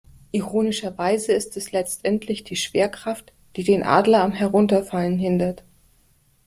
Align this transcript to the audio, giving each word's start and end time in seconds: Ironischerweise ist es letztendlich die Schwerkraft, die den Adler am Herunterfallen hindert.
Ironischerweise 0.31 1.33
ist 1.33 1.57
es 1.57 1.73
letztendlich 1.73 2.43
die 2.43 2.55
Schwerkraft, 2.55 3.33
die 3.55 3.63
den 3.63 3.83
Adler 3.83 4.23
am 4.23 4.31
Herunterfallen 4.31 5.19
hindert. 5.19 5.63